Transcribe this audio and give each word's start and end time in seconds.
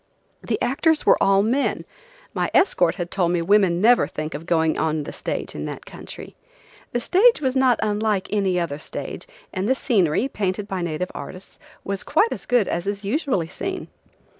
The 0.41 0.59
actors 0.63 1.05
were 1.05 1.21
all 1.21 1.43
men; 1.43 1.85
my 2.33 2.49
escort 2.55 2.95
had 2.95 3.11
told 3.11 3.31
me 3.33 3.41
women 3.43 3.79
never 3.79 4.07
think 4.07 4.33
of 4.33 4.47
going 4.47 4.75
on 4.75 5.03
the 5.03 5.13
stage 5.13 5.53
in 5.53 5.65
that 5.65 5.85
country. 5.85 6.35
The 6.91 6.99
stage 6.99 7.39
was 7.39 7.55
not 7.55 7.79
unlike 7.83 8.27
any 8.33 8.59
other 8.59 8.79
stage, 8.79 9.27
and 9.53 9.69
the 9.69 9.75
scenery, 9.75 10.27
painted 10.27 10.67
by 10.67 10.81
native 10.81 11.11
artists, 11.13 11.59
was 11.83 12.01
quite 12.03 12.31
as 12.31 12.47
good 12.47 12.67
as 12.67 12.87
is 12.87 13.03
usually 13.03 13.45
seen. 13.45 13.89